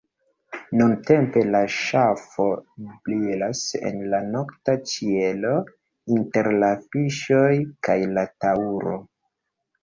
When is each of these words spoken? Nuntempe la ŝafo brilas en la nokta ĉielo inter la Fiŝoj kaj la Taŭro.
Nuntempe 0.79 1.41
la 1.55 1.59
ŝafo 1.73 2.45
brilas 2.85 3.61
en 3.89 3.99
la 4.13 4.21
nokta 4.37 4.75
ĉielo 4.93 5.53
inter 6.17 6.51
la 6.65 6.71
Fiŝoj 6.87 7.53
kaj 7.91 7.99
la 8.17 8.25
Taŭro. 8.47 8.97